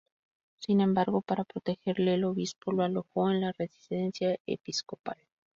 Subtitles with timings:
[0.57, 5.19] Sin embargo, para protegerle, el obispo lo alojó en la residencia episcopal.